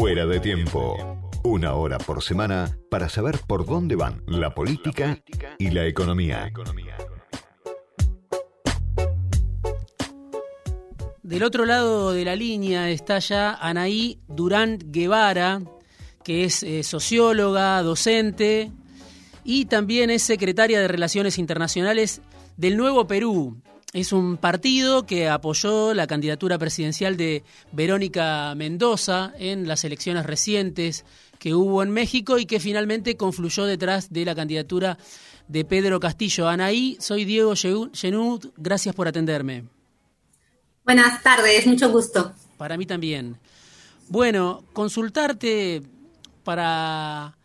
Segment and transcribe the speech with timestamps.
[0.00, 0.96] Fuera de tiempo.
[1.44, 5.22] Una hora por semana para saber por dónde van la política
[5.58, 6.50] y la economía.
[11.22, 15.60] Del otro lado de la línea está ya Anaí Durán Guevara,
[16.24, 18.72] que es eh, socióloga, docente
[19.44, 22.22] y también es secretaria de Relaciones Internacionales
[22.56, 23.60] del Nuevo Perú.
[23.92, 31.04] Es un partido que apoyó la candidatura presidencial de Verónica Mendoza en las elecciones recientes
[31.40, 34.96] que hubo en México y que finalmente confluyó detrás de la candidatura
[35.48, 36.48] de Pedro Castillo.
[36.48, 39.64] Anaí, soy Diego Genud, gracias por atenderme.
[40.84, 42.32] Buenas tardes, mucho gusto.
[42.58, 43.38] Para mí también.
[44.08, 45.82] Bueno, consultarte
[46.44, 47.36] para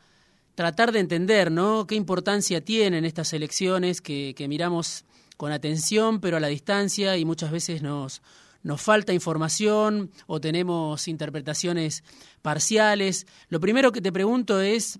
[0.53, 1.87] tratar de entender, ¿no?
[1.87, 5.05] ¿Qué importancia tienen estas elecciones que, que miramos
[5.37, 8.21] con atención, pero a la distancia y muchas veces nos,
[8.63, 12.03] nos falta información o tenemos interpretaciones
[12.41, 13.27] parciales.
[13.49, 14.99] Lo primero que te pregunto es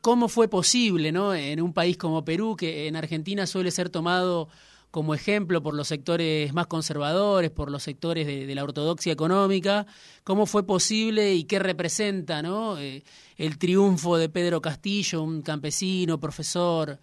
[0.00, 1.34] cómo fue posible, ¿no?
[1.34, 4.48] En un país como Perú, que en Argentina suele ser tomado
[4.90, 9.86] como ejemplo por los sectores más conservadores, por los sectores de, la ortodoxia económica,
[10.22, 12.78] cómo fue posible y qué representa ¿no?
[12.78, 13.02] Eh,
[13.36, 17.00] el triunfo de Pedro Castillo, un campesino, profesor,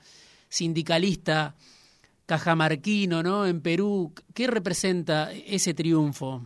[0.48, 1.56] sindicalista,
[2.32, 3.46] cajamarquino, ¿no?
[3.46, 6.42] En Perú, ¿qué representa ese triunfo?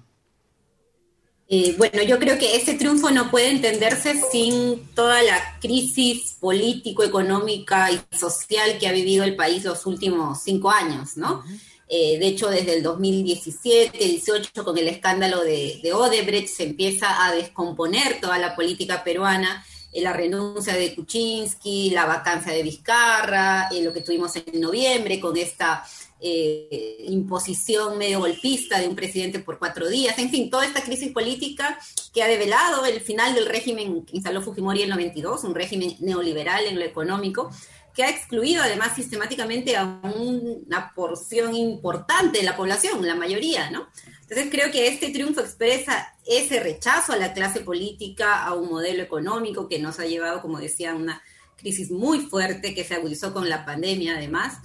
[1.48, 7.04] Eh, bueno, yo creo que ese triunfo no puede entenderse sin toda la crisis político,
[7.04, 11.44] económica y social que ha vivido el país los últimos cinco años, ¿no?
[11.88, 17.28] Eh, de hecho, desde el 2017, 18, con el escándalo de, de Odebrecht, se empieza
[17.28, 19.64] a descomponer toda la política peruana
[20.02, 25.36] la renuncia de Kuczynski, la vacancia de Vizcarra, eh, lo que tuvimos en noviembre con
[25.38, 25.84] esta
[26.20, 31.12] eh, imposición medio golpista de un presidente por cuatro días, en fin, toda esta crisis
[31.12, 31.78] política
[32.14, 35.96] que ha develado el final del régimen que instaló Fujimori en el 92, un régimen
[36.00, 37.52] neoliberal en lo económico,
[37.94, 43.88] que ha excluido además sistemáticamente a una porción importante de la población, la mayoría, ¿no?
[44.28, 49.04] Entonces creo que este triunfo expresa ese rechazo a la clase política, a un modelo
[49.04, 51.22] económico que nos ha llevado, como decía, a una
[51.58, 54.58] crisis muy fuerte que se agudizó con la pandemia además,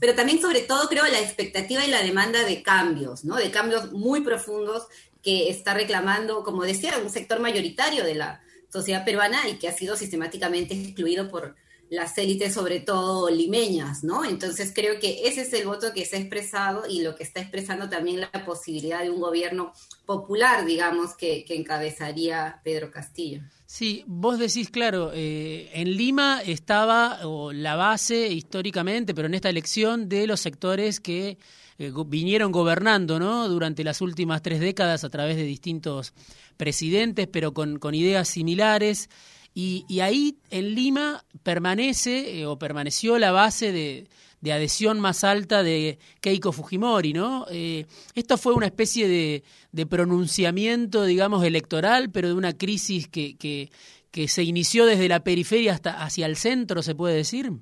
[0.00, 3.36] pero también sobre todo creo la expectativa y la demanda de cambios, ¿no?
[3.36, 4.88] De cambios muy profundos
[5.22, 9.72] que está reclamando, como decía, un sector mayoritario de la sociedad peruana y que ha
[9.72, 11.54] sido sistemáticamente excluido por
[11.94, 14.24] las élites, sobre todo limeñas, ¿no?
[14.24, 17.40] Entonces creo que ese es el voto que se ha expresado y lo que está
[17.40, 19.72] expresando también la posibilidad de un gobierno
[20.06, 23.42] popular, digamos, que, encabezaría Pedro Castillo.
[23.66, 27.20] Sí, vos decís, claro, eh, en Lima estaba
[27.52, 31.38] la base históricamente, pero en esta elección de los sectores que
[31.78, 33.48] eh, vinieron gobernando, ¿no?
[33.48, 36.12] Durante las últimas tres décadas a través de distintos
[36.56, 39.08] presidentes, pero con, con ideas similares.
[39.54, 44.08] Y, ahí en Lima permanece eh, o permaneció la base de,
[44.50, 47.46] adhesión más alta de Keiko Fujimori, ¿no?
[47.50, 53.70] Eh, esto fue una especie de, pronunciamiento, digamos, electoral, pero de una crisis que, que,
[54.10, 57.52] que se inició desde la periferia hasta hacia el centro, se puede decir.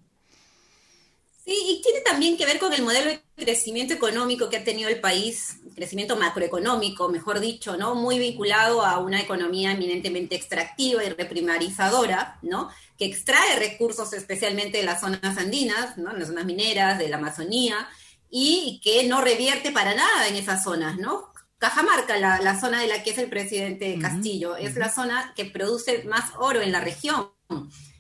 [1.45, 4.89] Sí, y tiene también que ver con el modelo de crecimiento económico que ha tenido
[4.89, 7.95] el país, crecimiento macroeconómico, mejor dicho, ¿no?
[7.95, 12.71] Muy vinculado a una economía eminentemente extractiva y reprimarizadora, ¿no?
[12.99, 16.13] Que extrae recursos especialmente de las zonas andinas, ¿no?
[16.13, 17.89] En las zonas mineras, de la Amazonía,
[18.31, 21.33] y que no revierte para nada en esas zonas, ¿no?
[21.59, 25.45] Cajamarca, la, la zona de la que es el presidente Castillo, es la zona que
[25.45, 27.31] produce más oro en la región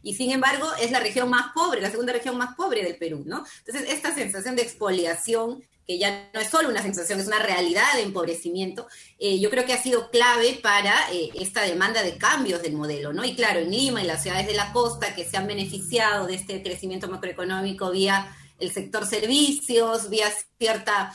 [0.03, 3.23] y sin embargo es la región más pobre, la segunda región más pobre del Perú,
[3.25, 3.45] ¿no?
[3.65, 7.95] Entonces, esta sensación de expoliación, que ya no es solo una sensación, es una realidad
[7.95, 8.87] de empobrecimiento,
[9.19, 13.13] eh, yo creo que ha sido clave para eh, esta demanda de cambios del modelo,
[13.13, 13.25] ¿no?
[13.25, 16.35] Y claro, en Lima y las ciudades de la costa que se han beneficiado de
[16.35, 21.13] este crecimiento macroeconómico vía el sector servicios, vía cierta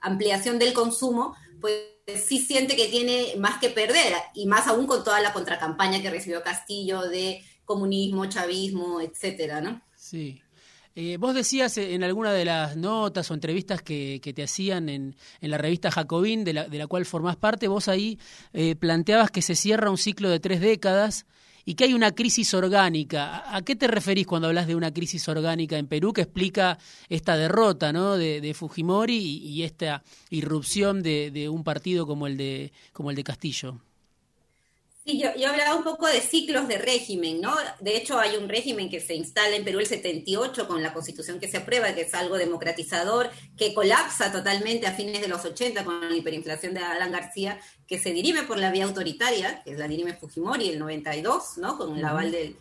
[0.00, 1.74] ampliación del consumo, pues
[2.24, 6.10] sí siente que tiene más que perder, y más aún con toda la contracampaña que
[6.10, 9.82] recibió Castillo de comunismo, chavismo, etcétera, ¿no?
[9.96, 10.40] Sí.
[10.98, 15.58] Eh, vos decías en alguna de las notas o entrevistas que, te hacían en, la
[15.58, 18.18] revista Jacobín, de la, de la cual formás parte, vos ahí
[18.54, 21.26] eh, planteabas que se cierra un ciclo de tres décadas
[21.66, 23.44] y que hay una crisis orgánica.
[23.54, 26.78] ¿A qué te referís cuando hablas de una crisis orgánica en Perú que explica
[27.10, 28.16] esta derrota ¿no?
[28.16, 33.24] de, Fujimori y, esta irrupción de, de, un partido como el de, como el de
[33.24, 33.82] Castillo?
[35.06, 37.54] Sí, yo, yo hablaba un poco de ciclos de régimen, ¿no?
[37.78, 41.38] De hecho, hay un régimen que se instala en Perú el 78 con la constitución
[41.38, 45.84] que se aprueba, que es algo democratizador, que colapsa totalmente a fines de los 80
[45.84, 49.78] con la hiperinflación de Alan García, que se dirime por la vía autoritaria, que es
[49.78, 51.78] la dirime Fujimori el 92, ¿no?
[51.78, 52.56] Con el aval de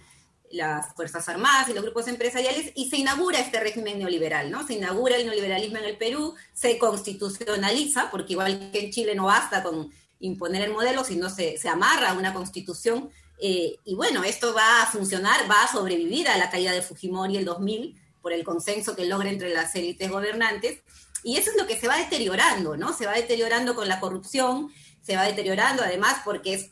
[0.52, 4.68] las Fuerzas Armadas y los grupos empresariales, y se inaugura este régimen neoliberal, ¿no?
[4.68, 9.26] Se inaugura el neoliberalismo en el Perú, se constitucionaliza, porque igual que en Chile no
[9.26, 13.10] basta con imponer el modelo, sino se, se amarra a una constitución.
[13.40, 17.38] Eh, y bueno, esto va a funcionar, va a sobrevivir a la caída de Fujimori
[17.38, 20.82] el 2000 por el consenso que logra entre las élites gobernantes.
[21.24, 22.94] Y eso es lo que se va deteriorando, ¿no?
[22.94, 24.72] Se va deteriorando con la corrupción,
[25.02, 26.72] se va deteriorando además porque es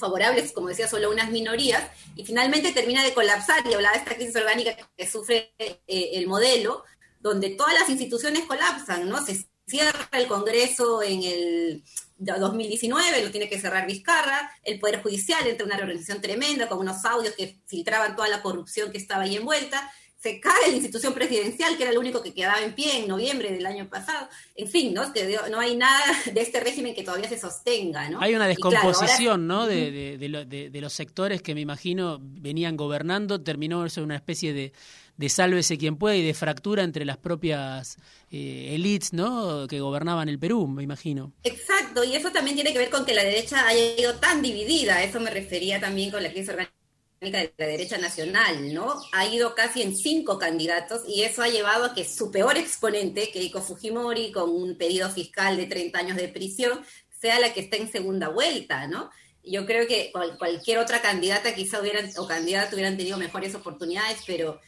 [0.00, 1.84] favorable, como decía, solo unas minorías,
[2.16, 6.26] y finalmente termina de colapsar, y hablaba de esta crisis orgánica que sufre eh, el
[6.26, 6.84] modelo,
[7.20, 9.24] donde todas las instituciones colapsan, ¿no?
[9.24, 9.32] Se
[9.70, 11.82] cierra el Congreso en el
[12.18, 16.78] 2019, lo tiene que cerrar Vizcarra, el Poder Judicial entra en una reorganización tremenda con
[16.78, 19.90] unos audios que filtraban toda la corrupción que estaba ahí envuelta,
[20.20, 23.52] se cae la institución presidencial, que era lo único que quedaba en pie en noviembre
[23.52, 24.28] del año pasado.
[24.54, 25.10] En fin, ¿no?
[25.50, 28.20] no hay nada de este régimen que todavía se sostenga, ¿no?
[28.20, 29.66] Hay una descomposición, ¿no?
[29.66, 34.72] De, de, los sectores que me imagino venían gobernando, terminó eso una especie de,
[35.20, 37.98] de sálvese quien puede y de fractura entre las propias
[38.30, 39.66] eh, elites ¿no?
[39.68, 41.34] que gobernaban el Perú, me imagino.
[41.44, 45.02] Exacto, y eso también tiene que ver con que la derecha haya ido tan dividida,
[45.02, 46.72] eso me refería también con la crisis orgánica
[47.20, 48.94] de la derecha nacional, ¿no?
[49.12, 53.30] Ha ido casi en cinco candidatos y eso ha llevado a que su peor exponente,
[53.30, 56.80] Keiko Fujimori, con un pedido fiscal de 30 años de prisión,
[57.20, 59.10] sea la que está en segunda vuelta, ¿no?
[59.44, 64.58] Yo creo que cualquier otra candidata quizá hubieran, o candidato hubieran tenido mejores oportunidades, pero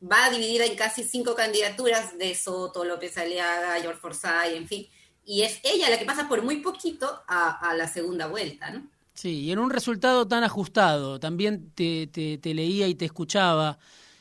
[0.00, 4.86] va dividida en casi cinco candidaturas de Soto, López Aliaga, George Forsyth, en fin,
[5.24, 8.88] y es ella la que pasa por muy poquito a, la segunda vuelta, ¿no?
[9.14, 13.78] Sí, y en un resultado tan ajustado, también te, te, leía y te escuchaba,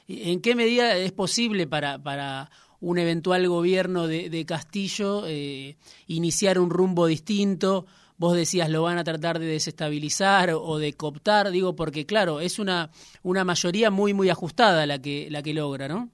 [0.07, 5.77] ¿en qué medida es posible para, para un eventual gobierno de, de Castillo eh,
[6.07, 7.85] iniciar un rumbo distinto?
[8.19, 12.59] Vos decías lo van a tratar de desestabilizar o de cooptar, digo, porque claro, es
[12.59, 12.91] una,
[13.23, 16.11] una mayoría muy, muy ajustada la que, la que logra, ¿no?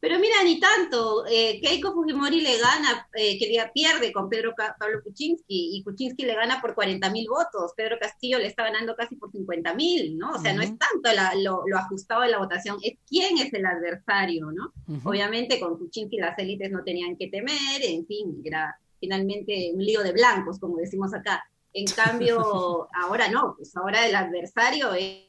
[0.00, 1.26] Pero mira, ni tanto.
[1.26, 6.34] Eh, Keiko Fujimori le gana, eh, que pierde con Pedro Pablo Kuczynski y Kuczynski le
[6.34, 7.74] gana por 40 mil votos.
[7.76, 10.30] Pedro Castillo le está ganando casi por 50 mil, ¿no?
[10.30, 11.10] O sea, no es tanto
[11.42, 14.72] lo, ajustado de la votación, es quién es el adversario, ¿no?
[15.04, 20.02] Obviamente con Kuczynski las élites no tenían que temer, en fin, era finalmente un lío
[20.02, 21.42] de blancos, como decimos acá.
[21.72, 25.26] En cambio, ahora no, pues ahora el adversario es,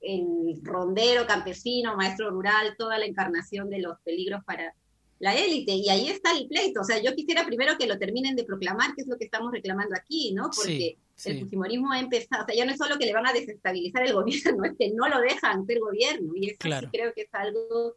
[0.00, 4.74] el rondero, campesino, maestro rural, toda la encarnación de los peligros para
[5.18, 5.72] la élite.
[5.72, 6.80] Y ahí está el pleito.
[6.80, 9.52] O sea, yo quisiera primero que lo terminen de proclamar, que es lo que estamos
[9.52, 10.50] reclamando aquí, ¿no?
[10.54, 13.32] Porque el fujimorismo ha empezado, o sea, ya no es solo que le van a
[13.32, 16.32] desestabilizar el gobierno, es que no lo dejan ser gobierno.
[16.36, 17.96] Y eso sí creo que es algo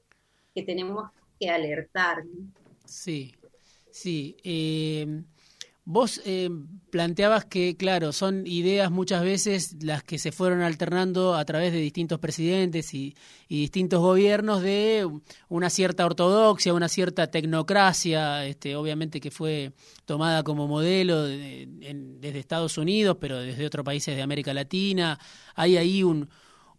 [0.56, 1.10] que tenemos
[1.40, 2.24] que alertar.
[2.90, 3.36] Sí,
[3.92, 4.36] sí.
[4.44, 5.22] Eh,
[5.86, 6.50] vos eh,
[6.90, 11.80] planteabas que, claro, son ideas muchas veces las que se fueron alternando a través de
[11.80, 13.16] distintos presidentes y,
[13.48, 15.08] distintos gobiernos de
[15.50, 19.74] una cierta ortodoxia, una cierta tecnocracia, este, obviamente que fue
[20.06, 25.20] tomada como modelo desde Estados Unidos, pero desde otros países de América Latina.
[25.56, 26.30] Hay ahí un,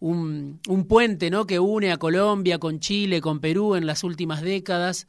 [0.01, 1.47] un, un puente ¿no?
[1.47, 5.07] que une a Colombia con Chile, con Perú en las últimas décadas.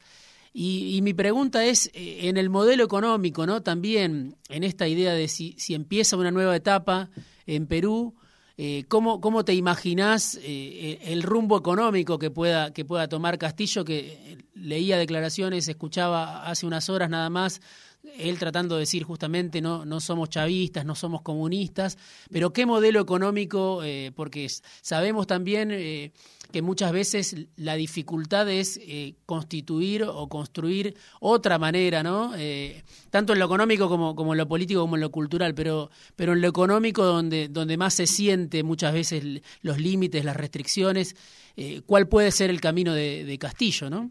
[0.54, 3.62] Y, mi pregunta es, eh, en el modelo económico, ¿no?
[3.62, 7.08] También en esta idea de si, si empieza una nueva etapa
[7.46, 8.14] en Perú,
[8.58, 13.84] eh, ¿cómo, ¿cómo, te imaginás eh, el rumbo económico que pueda, que pueda tomar Castillo?
[13.84, 17.62] Que leía declaraciones, escuchaba hace unas horas nada más
[18.18, 21.98] él tratando de decir justamente no, no somos chavistas, no somos comunistas,
[22.30, 24.48] pero qué modelo económico, eh, porque
[24.80, 26.12] sabemos también eh,
[26.52, 32.32] que muchas veces la dificultad es eh, constituir o construir otra manera, ¿no?
[33.10, 36.34] tanto en lo económico como, como en lo político como en lo cultural, pero, pero
[36.34, 41.16] en lo económico donde, donde más se siente muchas veces los límites, las restricciones,
[41.86, 44.10] ¿cuál puede ser el camino de, de Castillo, ¿no?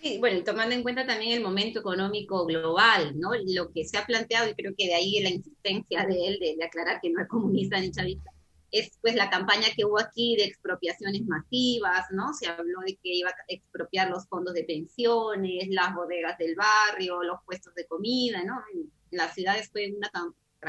[0.00, 3.30] Sí, bueno, tomando en cuenta también el momento económico global, ¿no?
[3.46, 6.64] Lo que se ha planteado, y creo que de ahí la insistencia de él de,
[6.64, 8.30] aclarar que no es comunista ni chavista,
[8.70, 12.34] es pues la campaña que hubo aquí de expropiaciones masivas, ¿no?
[12.34, 17.22] Se habló de que iba a expropiar los fondos de pensiones, las bodegas del barrio,
[17.22, 18.62] los puestos de comida, ¿no?
[18.74, 20.10] En las ciudades fue una,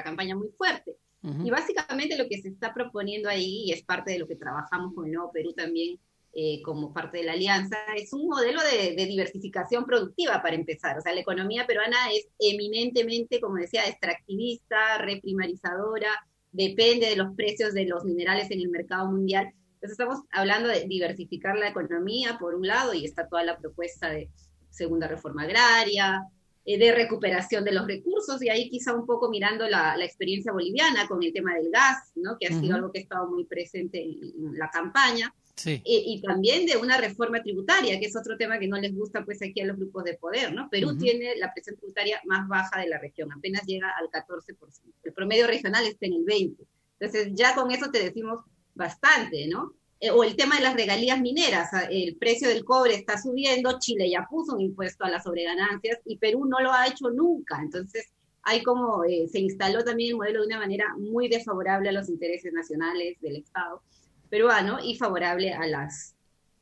[0.04, 0.96] campaña muy fuerte.
[1.22, 4.94] Y básicamente lo que se está proponiendo ahí, y es parte de lo que trabajamos
[4.96, 6.00] con el Nuevo Perú también,
[6.32, 10.98] eh, como parte de la alianza, es un modelo de, diversificación productiva para empezar.
[10.98, 16.10] O sea, la economía peruana es eminentemente, como decía, extractivista, reprimarizadora,
[16.52, 19.54] depende de los precios de los minerales en el mercado mundial.
[19.76, 24.10] Entonces estamos hablando de diversificar la economía, por un lado, y está toda la propuesta
[24.10, 24.30] de
[24.70, 26.24] segunda reforma agraria,
[26.66, 31.08] eh, de recuperación de los recursos, y ahí quizá un poco mirando la, experiencia boliviana
[31.08, 32.38] con el tema del gas, ¿no?
[32.38, 35.34] que ha sido algo que ha estado muy presente en la campaña.
[35.66, 39.42] Y, también de una reforma tributaria, que es otro tema que no les gusta pues
[39.42, 40.70] aquí a los grupos de poder, ¿no?
[40.70, 44.58] Perú tiene la presión tributaria más baja de la región, apenas llega al 14%.
[45.04, 46.56] El promedio regional está en el 20%.
[47.00, 48.42] Entonces ya con eso te decimos
[48.76, 49.74] bastante, ¿no?
[50.02, 54.10] Eh, o el tema de las regalías mineras, el precio del cobre está subiendo, Chile
[54.10, 57.60] ya puso un impuesto a las sobreganancias y Perú no lo ha hecho nunca.
[57.62, 58.08] Entonces
[58.44, 62.10] hay como, eh, se instaló también el modelo de una manera muy desfavorable a los
[62.10, 63.82] intereses nacionales del Estado
[64.30, 66.16] peruano y favorable a las,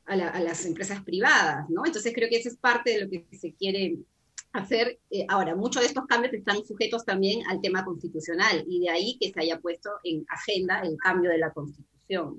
[0.06, 1.84] a, las empresas privadas, ¿no?
[1.84, 3.98] Entonces creo que eso es parte de lo que se quiere
[4.52, 4.98] hacer.
[5.10, 9.18] Eh, ahora, muchos de estos cambios están sujetos también al tema constitucional y de ahí
[9.20, 12.38] que se haya puesto en agenda el cambio de la constitución.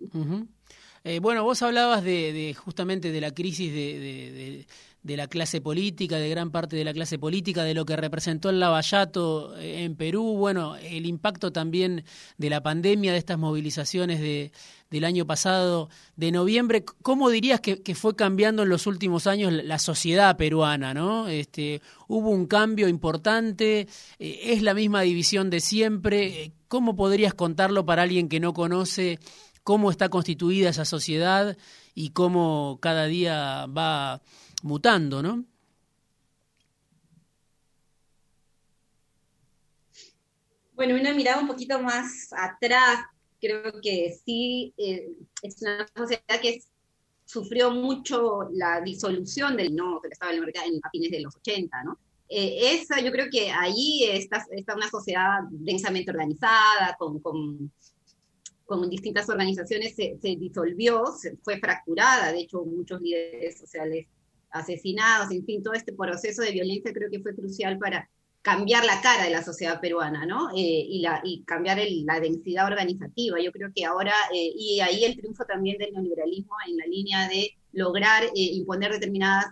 [1.03, 4.65] Eh, bueno, vos hablabas de, justamente de la crisis de,
[5.01, 8.49] de la clase política, de gran parte de la clase política, de lo que representó
[8.49, 12.03] el Lavallato eh, en Perú, bueno, el impacto también
[12.37, 14.51] de la pandemia, de estas movilizaciones de,
[14.89, 19.79] del año pasado, de noviembre, ¿cómo dirías que, fue cambiando en los últimos años la
[19.79, 21.27] sociedad peruana, no?
[21.27, 23.87] Este, hubo un cambio importante,
[24.19, 28.53] eh, es la misma división de siempre, eh, ¿cómo podrías contarlo para alguien que no
[28.53, 29.19] conoce
[29.63, 31.57] cómo está constituida esa sociedad
[31.93, 34.21] y cómo cada día va
[34.63, 35.45] mutando, ¿no?
[40.73, 43.05] Bueno, una mirada un poquito más atrás,
[43.41, 45.09] creo que sí, eh,
[45.41, 46.63] es una sociedad que
[47.25, 51.19] sufrió mucho la disolución del no, que estaba en el mercado en a fines de
[51.19, 51.99] los 80, ¿no?
[52.29, 57.71] Eh, esa, yo creo que ahí está, una sociedad densamente organizada, con,
[58.69, 64.05] con distintas organizaciones, se, disolvió, se, fue fracturada, de hecho muchos líderes sociales
[64.51, 68.07] asesinados, en fin, todo este proceso de violencia creo que fue crucial para
[68.43, 70.51] cambiar la cara de la sociedad peruana, ¿no?
[70.51, 73.41] Eh, y, la, y cambiar la densidad organizativa.
[73.41, 77.27] Yo creo que ahora, eh, y ahí el triunfo también del neoliberalismo en la línea
[77.27, 79.47] de lograr eh, imponer determinadas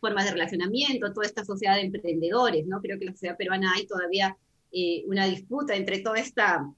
[0.00, 2.80] formas de relacionamiento, toda esta sociedad de emprendedores, ¿no?
[2.80, 4.36] Creo que en la sociedad peruana hay todavía
[5.06, 6.70] una disputa entre todo esta,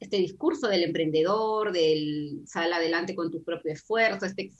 [0.00, 4.50] este discurso del emprendedor, del sal adelante con tu propio esfuerzo, este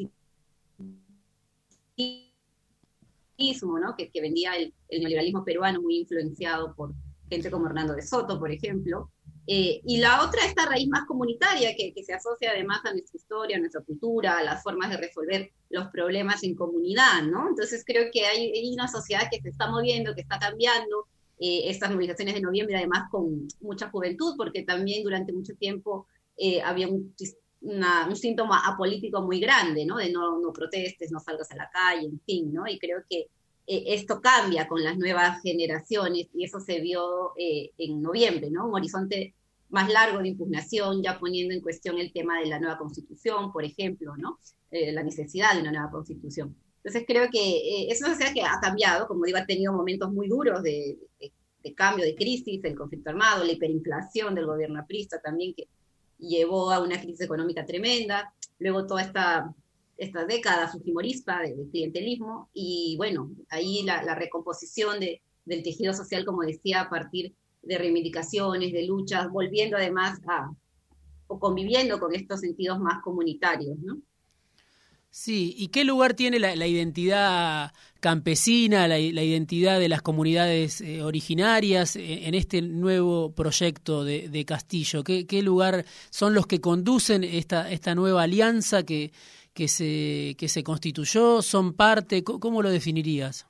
[3.62, 3.94] ¿no?
[3.96, 6.92] que, vendía el, neoliberalismo peruano muy influenciado por
[7.28, 9.10] gente como Hernando de Soto, por ejemplo.
[9.46, 13.56] Eh, y la otra, esta raíz más comunitaria que, se asocia además a nuestra historia,
[13.56, 17.48] a nuestra cultura, a las formas de resolver los problemas en comunidad, ¿no?
[17.48, 21.08] Entonces creo que hay, una sociedad que se está moviendo, que está cambiando,
[21.40, 26.06] eh, estas movilizaciones de noviembre, además con mucha juventud, porque también durante mucho tiempo
[26.36, 27.14] eh, había un
[28.16, 29.96] síntoma apolítico muy grande, ¿no?
[29.96, 32.66] De no, no protestes, no salgas a la calle, en fin, ¿no?
[32.66, 33.28] Y creo que
[33.66, 38.68] eh, esto cambia con las nuevas generaciones y eso se vio eh, en noviembre, ¿no?
[38.68, 39.34] Un horizonte
[39.68, 43.64] más largo de impugnación, ya poniendo en cuestión el tema de la nueva constitución, por
[43.64, 44.38] ejemplo, ¿no?
[44.70, 46.56] La necesidad de una nueva constitución.
[46.82, 50.62] Entonces creo que eso es que ha cambiado, como digo, ha tenido momentos muy duros
[50.62, 51.32] de, de,
[51.62, 55.68] de cambio, de crisis, el conflicto armado, la hiperinflación del gobierno aprista también, que
[56.18, 59.54] llevó a una crisis económica tremenda, luego toda esta,
[59.96, 66.42] esta década fujimorista de, clientelismo, y bueno, ahí la, recomposición de, del tejido social, como
[66.42, 70.50] decía, a partir de reivindicaciones, de luchas, volviendo además a,
[71.26, 73.98] o conviviendo con estos sentidos más comunitarios, ¿no?
[75.12, 81.96] Sí, ¿y qué lugar tiene la, identidad campesina, la, identidad de las comunidades eh, originarias
[81.96, 85.02] eh, en este nuevo proyecto de, Castillo?
[85.02, 89.12] ¿Qué, lugar son los que conducen esta, esta nueva alianza que,
[89.52, 91.42] que, se, que se constituyó?
[91.42, 92.22] ¿Son parte?
[92.22, 93.49] ¿Cómo lo definirías?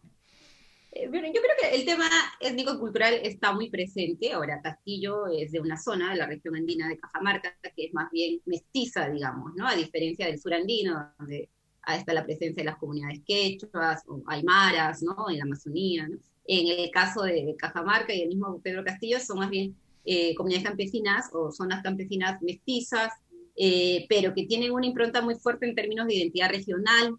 [0.93, 2.09] Eh, yo creo que el tema
[2.41, 4.33] étnico-cultural está muy presente.
[4.33, 8.11] Ahora, Castillo es de una zona de la región andina de Cajamarca, que es más
[8.11, 9.67] bien mestiza, digamos, ¿no?
[9.69, 11.49] A diferencia del sur andino, donde
[11.87, 15.31] está la presencia de las comunidades quechuas o aymaras, ¿no?
[15.31, 16.19] En la Amazonía, ¿no?
[16.47, 20.67] En el caso de Cajamarca y el mismo Pedro Castillo son más bien eh, comunidades
[20.67, 23.13] campesinas o zonas campesinas mestizas,
[23.57, 27.17] eh, pero que tienen una impronta muy fuerte en términos de identidad regional,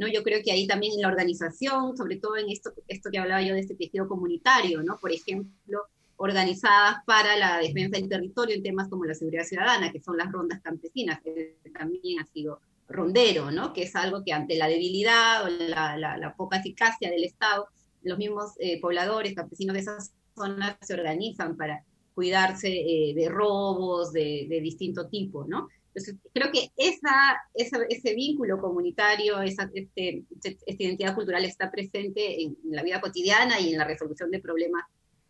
[0.00, 0.08] ¿no?
[0.08, 3.42] Yo creo que ahí también en la organización, sobre todo en esto, esto que hablaba
[3.42, 4.98] yo de este tejido comunitario, ¿no?
[4.98, 5.82] Por ejemplo,
[6.16, 10.32] organizadas para la defensa del territorio en temas como la seguridad ciudadana, que son las
[10.32, 13.74] rondas campesinas, que también ha sido rondero, ¿no?
[13.74, 17.68] Que es algo que ante la debilidad o la, poca eficacia del Estado,
[18.02, 24.12] los mismos eh, pobladores, campesinos de esas zonas se organizan para cuidarse eh, de robos
[24.12, 25.68] de, distinto tipo, ¿no?
[25.94, 27.10] Entonces, creo que esa,
[27.54, 33.72] ese vínculo comunitario, esa este, esta identidad cultural está presente en, la vida cotidiana y
[33.72, 34.84] en la resolución de problemas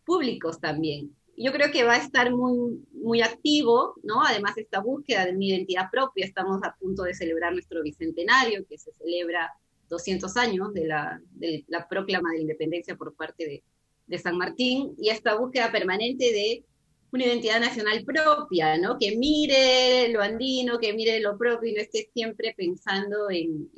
[0.05, 1.15] públicos también.
[1.35, 4.23] Yo creo que va a estar muy, muy activo, ¿no?
[4.23, 8.77] Además, esta búsqueda de una identidad propia, estamos a punto de celebrar nuestro bicentenario, que
[8.77, 9.51] se celebra
[9.89, 13.63] 200 años de la, de la proclama de la independencia por parte de,
[14.05, 16.63] de San Martín, y esta búsqueda permanente de
[17.11, 18.97] una identidad nacional propia, ¿no?
[18.97, 23.69] Que mire lo andino, que mire lo propio y no esté siempre pensando en,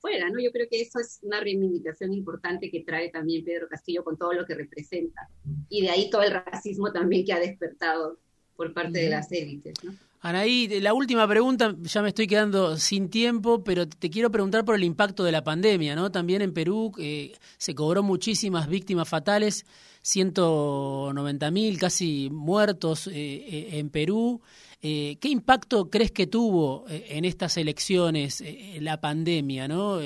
[0.00, 0.40] fuera, ¿no?
[0.40, 4.32] Yo creo que eso es una reivindicación importante que trae también Pedro Castillo con todo
[4.32, 5.28] lo que representa.
[5.68, 8.18] Y de ahí todo el racismo también que ha despertado
[8.56, 9.92] por parte de las élites, ¿no?
[10.20, 14.74] Anaí, la última pregunta, ya me estoy quedando sin tiempo, pero te quiero preguntar por
[14.74, 16.10] el impacto de la pandemia, ¿no?
[16.10, 19.64] También en Perú eh, se cobró muchísimas víctimas fatales
[20.02, 24.40] 190 mil casi muertos eh, eh, en Perú.
[24.80, 28.44] ¿Qué impacto crees que tuvo en estas elecciones
[28.78, 29.98] la pandemia, ¿no?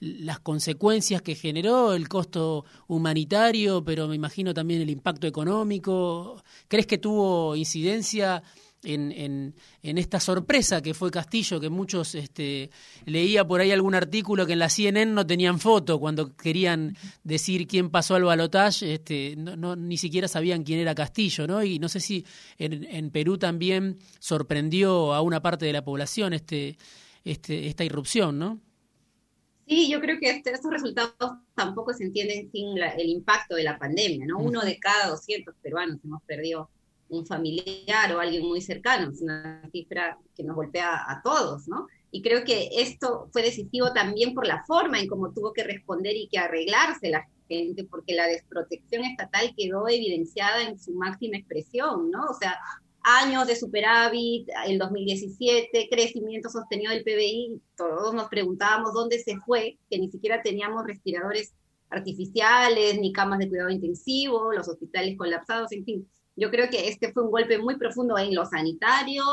[0.00, 6.42] las consecuencias que generó, el costo humanitario, pero me imagino también el impacto económico?
[6.68, 8.42] ¿Crees que tuvo incidencia
[8.84, 12.70] en, en, en, esta sorpresa que fue Castillo, que muchos este,
[13.06, 17.66] leía por ahí algún artículo que en la CNN no tenían foto cuando querían decir
[17.66, 21.62] quién pasó al balotaje, este, no, ni siquiera sabían quién era Castillo, ¿no?
[21.62, 22.24] Y no sé si
[22.58, 26.76] en, en Perú también sorprendió a una parte de la población este,
[27.24, 28.60] este, esta irrupción, ¿no?
[29.66, 31.12] Sí, yo creo que este, estos resultados
[31.54, 34.38] tampoco se entienden sin el impacto de la pandemia, ¿no?
[34.38, 36.70] Uno de cada 200 peruanos hemos perdido
[37.08, 41.86] un familiar o alguien muy cercano, es una cifra que nos golpea a todos, ¿no?
[42.10, 46.16] Y creo que esto fue decisivo también por la forma en cómo tuvo que responder
[46.16, 52.10] y que arreglarse la gente, porque la desprotección estatal quedó evidenciada en su máxima expresión,
[52.10, 52.24] ¿no?
[52.26, 52.58] O sea,
[53.02, 59.78] años de superávit, el 2017, crecimiento sostenido del PBI, todos nos preguntábamos dónde se fue,
[59.90, 61.54] que ni siquiera teníamos respiradores
[61.90, 67.12] artificiales, ni camas de cuidado intensivo, los hospitales colapsados, en fin yo creo que este
[67.12, 69.24] fue un golpe muy profundo en lo sanitario,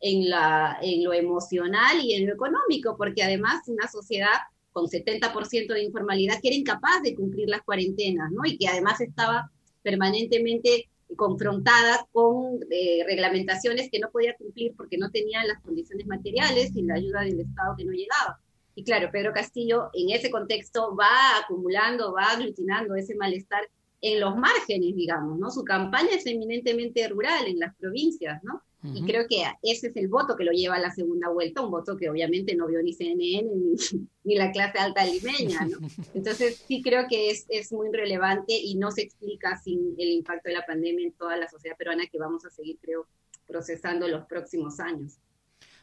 [0.00, 4.32] en, la, en lo emocional y en lo económico, porque además una sociedad
[4.72, 8.44] con 70% de informalidad que era incapaz de cumplir las cuarentenas, ¿no?
[8.44, 9.50] Y que además estaba
[9.82, 16.74] permanentemente confrontada con eh, reglamentaciones que no podía cumplir porque no tenía las condiciones materiales
[16.74, 18.40] y la ayuda del Estado que no llegaba.
[18.74, 23.62] Y claro, Pedro Castillo en ese contexto va acumulando, va aglutinando ese malestar
[24.06, 25.50] en los márgenes, digamos, ¿no?
[25.50, 28.62] Su campaña es eminentemente rural en las provincias, ¿no?
[28.94, 31.72] Y creo que ese es el voto que lo lleva a la segunda vuelta, un
[31.72, 33.50] voto que obviamente no vio ni CNN
[34.24, 35.78] ni, la clase alta limeña, ¿no?
[36.14, 40.50] Entonces sí creo que es, es muy relevante y no se explica sin el impacto
[40.50, 43.08] de la pandemia en toda la sociedad peruana que vamos a seguir, creo,
[43.48, 45.18] procesando los próximos años.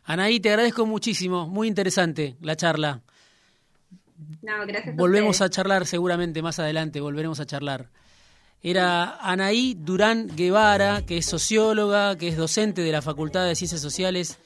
[0.06, 3.02] Anaí, te agradezco muchísimo, muy interesante la charla.
[4.42, 4.96] No, gracias.
[4.96, 7.90] Volvemos a charlar seguramente más adelante, volveremos a charlar
[8.64, 13.82] era Anaí Durán Guevara, que es socióloga, que es docente de la Facultad de Ciencias
[13.82, 14.40] Sociales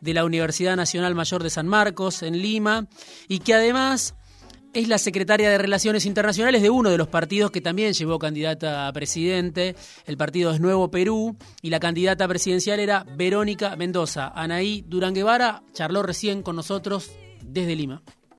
[0.00, 2.86] de la Universidad Nacional Mayor de San Marcos, en Lima,
[3.26, 4.14] y que además
[4.74, 8.88] es la secretaria de Relaciones Internacionales de uno de los partidos que también llevó candidata
[8.88, 9.76] a presidente.
[10.04, 14.32] El partido es Nuevo Perú y la candidata presidencial era Verónica Mendoza.
[14.34, 18.02] Anaí Durán Guevara charló recién con nosotros desde Lima.